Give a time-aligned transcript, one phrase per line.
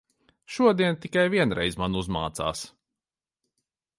[0.53, 2.65] Šodien tikai vienreiz man uzmācās.